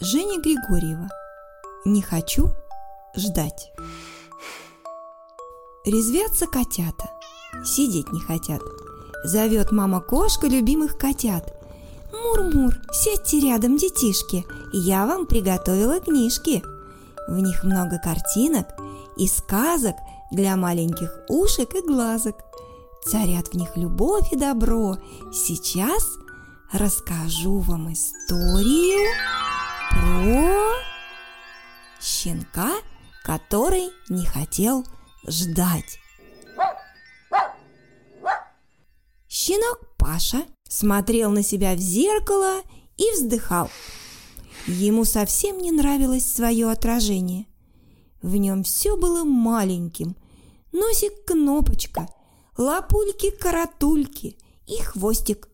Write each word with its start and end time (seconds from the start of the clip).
Женя 0.00 0.40
Григорьева. 0.40 1.08
Не 1.84 2.02
хочу 2.02 2.50
ждать. 3.16 3.72
Резвятся 5.84 6.46
котята, 6.46 7.10
сидеть 7.64 8.10
не 8.12 8.20
хотят. 8.20 8.60
Зовет 9.22 9.70
мама 9.70 10.00
кошка 10.00 10.48
любимых 10.48 10.98
котят. 10.98 11.54
Мур-мур, 12.12 12.74
сядьте 12.92 13.38
рядом, 13.38 13.76
детишки, 13.76 14.44
я 14.72 15.06
вам 15.06 15.26
приготовила 15.26 16.00
книжки. 16.00 16.62
В 17.28 17.38
них 17.38 17.62
много 17.62 17.98
картинок 17.98 18.66
и 19.16 19.28
сказок 19.28 19.94
для 20.32 20.56
маленьких 20.56 21.20
ушек 21.28 21.74
и 21.74 21.86
глазок. 21.86 22.36
Царят 23.06 23.48
в 23.48 23.54
них 23.54 23.76
любовь 23.76 24.32
и 24.32 24.36
добро. 24.36 24.96
Сейчас 25.32 26.04
расскажу 26.72 27.60
вам 27.60 27.92
историю 27.92 29.53
про 29.94 30.72
щенка, 32.00 32.72
который 33.22 33.90
не 34.08 34.24
хотел 34.26 34.84
ждать. 35.26 35.98
Щенок 39.28 39.96
Паша 39.96 40.44
смотрел 40.68 41.30
на 41.30 41.42
себя 41.42 41.74
в 41.74 41.78
зеркало 41.78 42.62
и 42.96 43.10
вздыхал. 43.12 43.70
Ему 44.66 45.04
совсем 45.04 45.58
не 45.58 45.72
нравилось 45.72 46.30
свое 46.30 46.70
отражение. 46.70 47.46
В 48.22 48.36
нем 48.36 48.62
все 48.62 48.96
было 48.96 49.24
маленьким. 49.24 50.16
Носик 50.72 51.24
кнопочка, 51.26 52.08
лапульки-каратульки 52.56 54.38
и 54.66 54.76
хвостик 54.82 55.48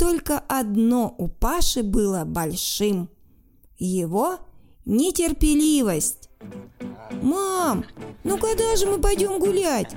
Только 0.00 0.38
одно 0.48 1.14
у 1.18 1.28
Паши 1.28 1.82
было 1.82 2.24
большим– 2.24 3.10
его 3.78 4.38
нетерпеливость. 4.86 6.30
«Мам, 7.20 7.84
ну 8.24 8.38
когда 8.38 8.76
же 8.76 8.86
мы 8.86 8.98
пойдем 8.98 9.38
гулять?» 9.38 9.94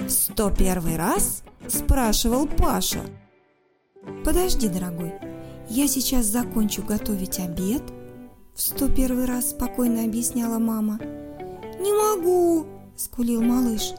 В 0.00 0.08
сто 0.08 0.50
первый 0.50 0.96
раз 0.96 1.44
спрашивал 1.68 2.48
Паша. 2.48 3.02
«Подожди, 4.24 4.68
дорогой, 4.68 5.14
я 5.68 5.86
сейчас 5.86 6.26
закончу 6.26 6.82
готовить 6.82 7.38
обед», 7.38 7.82
в 8.56 8.60
сто 8.60 8.88
первый 8.88 9.26
раз 9.26 9.50
спокойно 9.50 10.02
объясняла 10.02 10.58
мама. 10.58 10.98
«Не 11.78 11.92
могу!»– 11.92 12.66
скулил 12.96 13.40
малыш. 13.42 13.92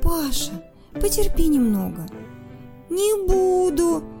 «Паша, 0.00 0.52
потерпи 0.94 1.48
немного». 1.48 2.06
«Не 2.88 3.26
буду!» 3.26 4.13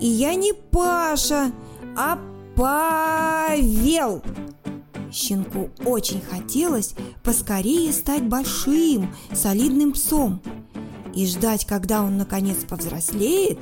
И 0.00 0.06
я 0.06 0.34
не 0.34 0.52
Паша, 0.52 1.52
а 1.96 2.18
Павел. 2.54 4.22
Щенку 5.10 5.70
очень 5.84 6.20
хотелось 6.20 6.94
поскорее 7.22 7.92
стать 7.92 8.24
большим, 8.24 9.14
солидным 9.32 9.92
псом. 9.92 10.42
И 11.14 11.26
ждать, 11.26 11.64
когда 11.64 12.02
он 12.02 12.18
наконец 12.18 12.64
повзрослеет, 12.68 13.58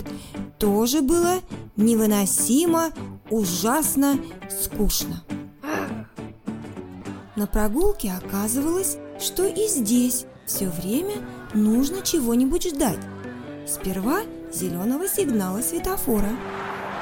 тоже 0.59 1.03
было 1.03 1.41
невыносимо, 1.77 2.91
ужасно 3.31 4.19
скучно. 4.51 5.23
На 7.37 7.47
прогулке 7.47 8.13
оказывалось, 8.13 8.97
что 9.21 9.45
и 9.45 9.69
здесь 9.69 10.27
все 10.47 10.69
время 10.69 11.15
нужно 11.53 12.03
чего-нибудь 12.03 12.69
ждать. 12.69 12.99
Сперва 13.67 14.21
зеленого 14.55 15.09
сигнала 15.09 15.61
светофора, 15.61 16.31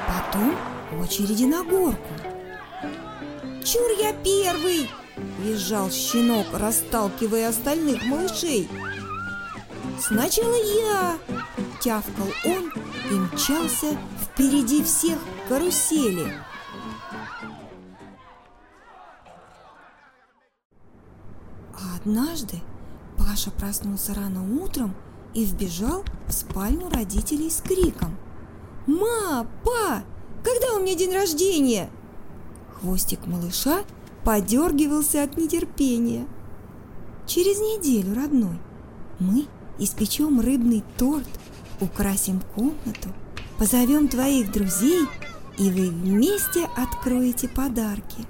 потом 0.07 0.55
очереди 0.99 1.45
на 1.45 1.63
горку. 1.63 2.09
«Чур 3.63 3.91
я 3.99 4.13
первый!»– 4.13 4.89
визжал 5.39 5.89
щенок, 5.91 6.47
расталкивая 6.53 7.49
остальных 7.49 8.03
малышей. 8.05 8.67
«Сначала 9.99 10.55
я!»– 10.55 11.17
тявкал 11.81 12.27
он 12.43 12.73
и 13.09 13.13
мчался 13.13 13.97
впереди 14.21 14.83
всех 14.83 15.19
карусели. 15.47 16.33
А 21.73 21.95
однажды 21.97 22.59
Паша 23.17 23.51
проснулся 23.51 24.13
рано 24.13 24.43
утром– 24.61 24.95
и 25.33 25.45
вбежал 25.45 26.03
в 26.27 26.33
спальню 26.33 26.89
родителей 26.89 27.49
с 27.49 27.61
криком. 27.61 28.15
«Ма! 28.85 29.47
Па! 29.63 30.03
Когда 30.43 30.75
у 30.75 30.79
меня 30.79 30.95
день 30.95 31.13
рождения?» 31.13 31.89
Хвостик 32.73 33.25
малыша 33.27 33.83
подергивался 34.23 35.23
от 35.23 35.37
нетерпения. 35.37 36.25
«Через 37.25 37.59
неделю, 37.59 38.15
родной, 38.15 38.59
мы 39.19 39.47
испечем 39.79 40.39
рыбный 40.41 40.83
торт, 40.97 41.27
украсим 41.79 42.41
комнату, 42.55 43.09
позовем 43.57 44.07
твоих 44.07 44.51
друзей, 44.51 45.07
и 45.57 45.69
вы 45.69 45.89
вместе 45.89 46.67
откроете 46.75 47.47
подарки». 47.47 48.25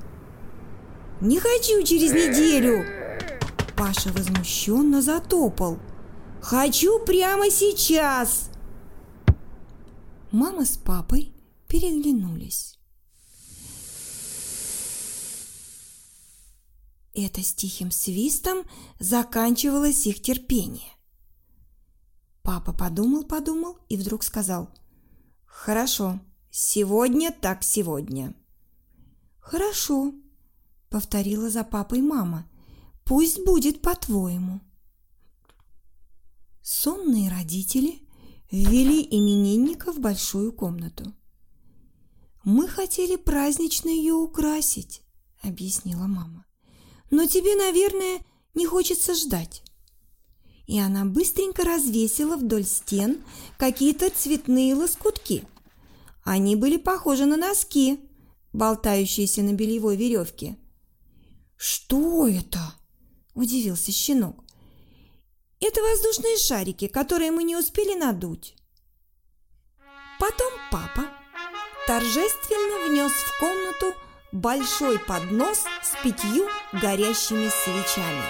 «Не 1.20 1.40
хочу 1.40 1.82
через 1.84 2.12
неделю!» 2.12 2.86
Паша 3.76 4.12
возмущенно 4.12 5.02
затопал– 5.02 5.80
Хочу 6.44 7.00
прямо 7.00 7.50
сейчас!» 7.50 8.50
Мама 10.32 10.66
с 10.66 10.76
папой 10.76 11.34
переглянулись. 11.70 12.78
Это 17.14 17.42
с 17.42 17.54
тихим 17.54 17.92
свистом 17.92 18.66
заканчивалось 19.00 20.06
их 20.06 20.22
терпение. 20.22 20.92
Папа 22.42 22.74
подумал-подумал 22.74 23.78
и 23.88 23.96
вдруг 23.96 24.22
сказал 24.24 24.70
«Хорошо, 25.46 26.20
сегодня 26.52 27.32
так 27.32 27.64
сегодня». 27.64 28.36
«Хорошо»,— 29.40 30.12
повторила 30.90 31.50
за 31.50 31.64
папой 31.64 32.02
мама, 32.02 32.46
«пусть 33.06 33.46
будет 33.46 33.82
по-твоему». 33.82 34.60
Сонные 36.64 37.30
родители 37.30 38.00
ввели 38.50 39.06
именинника 39.12 39.92
в 39.92 40.00
большую 40.00 40.54
комнату. 40.54 41.14
«Мы 42.46 42.70
хотели 42.70 43.18
празднично 43.18 43.90
ее 43.90 44.14
украсить»,— 44.14 45.02
объяснила 45.42 46.08
мама. 46.08 46.46
«Но 47.12 47.26
тебе, 47.26 47.58
наверное, 47.58 48.26
не 48.54 48.66
хочется 48.66 49.14
ждать». 49.14 49.62
И 50.66 50.80
она 50.80 51.04
быстренько 51.04 51.66
развесила 51.66 52.38
вдоль 52.38 52.64
стен 52.64 53.22
какие-то 53.58 54.10
цветные 54.10 54.74
лоскутки. 54.74 55.46
Они 56.24 56.56
были 56.56 56.78
похожи 56.78 57.26
на 57.26 57.36
носки, 57.36 58.00
болтающиеся 58.54 59.42
на 59.44 59.52
белевой 59.52 59.98
веревке. 59.98 60.58
«Что 61.58 62.26
это?»– 62.26 62.74
удивился 63.34 63.92
щенок. 63.92 64.43
Это 65.66 65.82
воздушные 65.82 66.36
шарики, 66.36 66.90
которые 66.90 67.32
мы 67.32 67.46
не 67.46 67.56
успели 67.56 67.94
надуть. 67.94 68.54
Потом 70.20 70.52
папа 70.70 71.06
торжественно 71.88 72.86
внес 72.86 73.14
в 73.14 73.40
комнату 73.40 73.94
большой 74.34 75.00
поднос 75.00 75.60
с 75.82 76.04
пятью 76.04 76.50
горящими 76.74 77.48
свечами. 77.48 78.24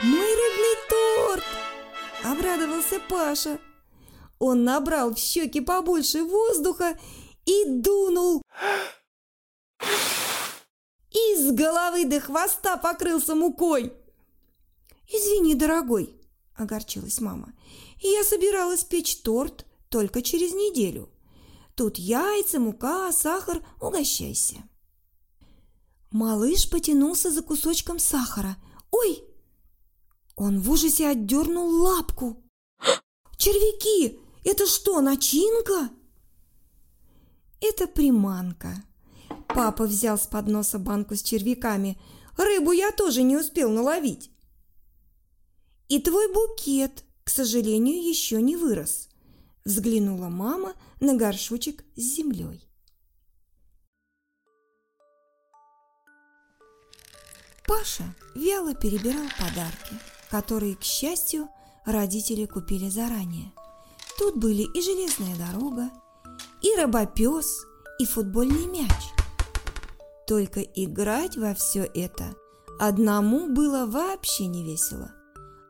«Мой 0.00 0.20
рыбный 0.20 0.76
торт!»– 0.88 1.44
обрадовался 2.22 3.00
Паша. 3.08 3.58
Он 4.38 4.62
набрал 4.62 5.12
в 5.12 5.18
щеки 5.18 5.60
побольше 5.60 6.22
воздуха 6.22 6.96
и 7.46 7.64
дунул. 7.66 8.42
И 11.10 11.34
с 11.34 11.50
головы 11.50 12.04
до 12.04 12.20
хвоста 12.20 12.76
покрылся 12.76 13.34
мукой. 13.34 14.03
«Извини, 15.08 15.54
дорогой»,– 15.54 16.16
огорчилась 16.54 17.20
мама. 17.20 17.52
«Я 18.00 18.24
собиралась 18.24 18.84
печь 18.84 19.22
торт 19.22 19.66
только 19.88 20.22
через 20.22 20.52
неделю. 20.52 21.10
Тут 21.74 21.98
яйца, 21.98 22.58
мука, 22.58 23.12
сахар, 23.12 23.64
угощайся». 23.80 24.56
Малыш 26.10 26.70
потянулся 26.70 27.30
за 27.30 27.42
кусочком 27.42 27.98
сахара. 27.98 28.56
«Ой!» 28.90 29.24
Он 30.36 30.60
в 30.60 30.70
ужасе 30.70 31.08
отдернул 31.08 31.82
лапку. 31.82 32.42
«Червяки! 33.36 34.20
Это 34.44 34.66
что, 34.66 35.00
начинка?» 35.00 35.90
«Это 37.60 37.86
приманка». 37.86 38.84
Папа 39.48 39.84
взял 39.84 40.18
с 40.18 40.26
подноса 40.26 40.78
банку 40.78 41.14
с 41.14 41.22
червяками. 41.22 41.98
«Рыбу 42.36 42.72
я 42.72 42.90
тоже 42.90 43.22
не 43.22 43.36
успел 43.36 43.70
наловить». 43.70 44.33
И 45.88 46.00
твой 46.00 46.32
букет, 46.32 47.04
к 47.24 47.30
сожалению, 47.30 48.02
еще 48.02 48.40
не 48.40 48.56
вырос. 48.56 49.08
Взглянула 49.64 50.28
мама 50.28 50.74
на 51.00 51.14
горшочек 51.16 51.84
с 51.96 52.00
землей. 52.00 52.68
Паша 57.66 58.04
вяло 58.34 58.74
перебирал 58.74 59.26
подарки, 59.38 59.98
которые, 60.30 60.76
к 60.76 60.82
счастью, 60.82 61.48
родители 61.86 62.44
купили 62.44 62.90
заранее. 62.90 63.52
Тут 64.18 64.36
были 64.36 64.62
и 64.62 64.82
железная 64.82 65.36
дорога, 65.36 65.90
и 66.62 66.74
робопес, 66.76 67.64
и 67.98 68.04
футбольный 68.04 68.66
мяч. 68.66 68.90
Только 70.26 70.60
играть 70.60 71.36
во 71.36 71.54
все 71.54 71.84
это 71.94 72.34
одному 72.78 73.48
было 73.48 73.86
вообще 73.86 74.46
не 74.46 74.62
весело. 74.62 75.12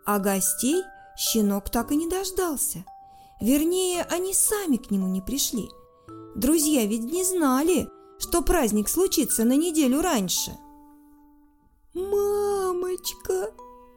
А 0.06 0.18
гостей 0.18 0.82
щенок 1.16 1.70
так 1.70 1.92
и 1.92 1.96
не 1.96 2.08
дождался. 2.08 2.84
Вернее, 3.40 4.02
они 4.10 4.34
сами 4.34 4.76
к 4.76 4.90
нему 4.90 5.08
не 5.08 5.20
пришли. 5.20 5.68
Друзья 6.34 6.84
ведь 6.86 7.04
не 7.04 7.24
знали, 7.24 7.88
что 8.18 8.42
праздник 8.42 8.88
случится 8.88 9.44
на 9.44 9.56
неделю 9.56 10.00
раньше. 10.00 10.52
«Мамочка!» 11.94 13.52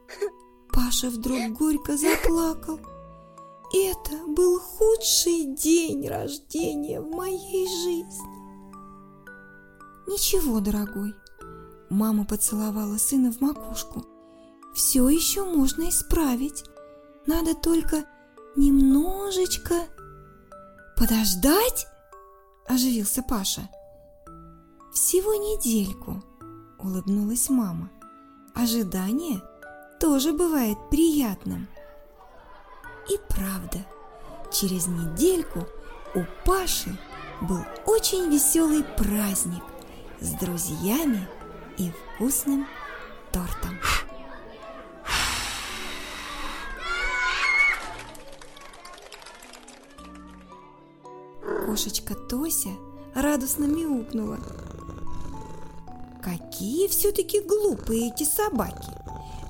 Паша 0.72 1.10
вдруг 1.10 1.52
горько 1.58 1.96
заплакал. 1.96 2.78
Это 3.72 4.16
был 4.26 4.58
худший 4.58 5.54
день 5.54 6.08
рождения 6.08 7.00
в 7.00 7.10
моей 7.10 7.66
жизни. 7.66 8.38
Ничего, 10.06 10.60
дорогой. 10.60 11.14
Мама 11.90 12.24
поцеловала 12.24 12.96
сына 12.96 13.30
в 13.30 13.40
макушку. 13.42 14.04
Все 14.74 15.08
еще 15.08 15.44
можно 15.44 15.88
исправить. 15.88 16.64
Надо 17.26 17.54
только 17.54 18.04
немножечко 18.56 19.74
подождать, 20.96 21.86
оживился 22.66 23.22
Паша. 23.22 23.68
Всего 24.92 25.34
недельку, 25.34 26.22
улыбнулась 26.78 27.50
мама. 27.50 27.90
Ожидание 28.54 29.40
тоже 30.00 30.32
бывает 30.32 30.78
приятным. 30.90 31.68
И 33.08 33.18
правда, 33.28 33.86
через 34.52 34.86
недельку 34.86 35.66
у 36.14 36.24
Паши 36.44 36.98
был 37.40 37.60
очень 37.86 38.30
веселый 38.30 38.84
праздник 38.96 39.62
с 40.20 40.32
друзьями 40.34 41.28
и 41.76 41.90
вкусным 41.90 42.66
тортом. 43.32 43.78
Кошечка 51.78 52.16
Тося 52.16 52.70
радостно 53.14 53.66
мяукнула. 53.66 54.38
Какие 56.20 56.88
все-таки 56.88 57.40
глупые 57.40 58.08
эти 58.08 58.24
собаки! 58.24 58.90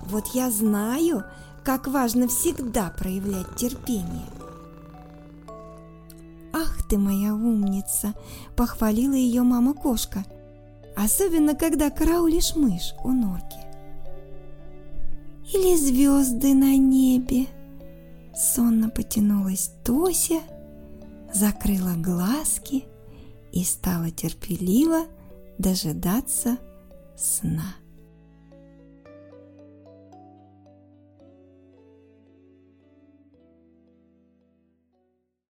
Вот 0.03 0.27
я 0.35 0.51
знаю, 0.51 1.25
как 1.65 1.89
важно 1.89 2.29
всегда 2.29 2.91
проявлять 2.91 3.57
терпение. 3.57 4.27
«Ах 6.53 6.87
ты 6.87 6.99
моя 6.99 7.33
умница!»– 7.33 8.13
похвалила 8.57 9.15
ее 9.15 9.41
мама-кошка. 9.41 10.27
Особенно, 10.95 11.55
когда 11.55 11.89
караулишь 11.89 12.55
мышь 12.57 12.93
у 13.05 13.09
норки. 13.09 13.57
Или 15.55 15.79
звезды 15.79 16.53
на 16.53 16.77
небе. 16.77 17.47
Сонно 18.37 18.91
потянулась 18.91 19.71
Тося, 19.83 20.43
закрыла 21.33 21.95
глазки 21.97 22.85
и 23.53 23.65
стала 23.65 24.11
терпеливо 24.11 25.07
дожидаться 25.59 26.59
сна. 27.17 27.75